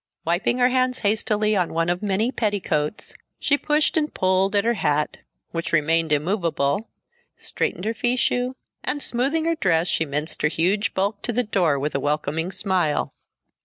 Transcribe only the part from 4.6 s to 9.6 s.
her hat (which remained immovable), straightened her fichu, and smoothing her